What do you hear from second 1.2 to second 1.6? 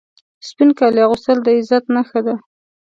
د